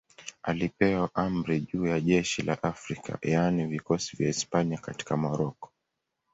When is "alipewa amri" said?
0.43-1.59